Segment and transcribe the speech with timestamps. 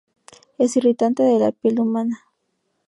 [0.57, 2.25] Es irritante de la piel humana.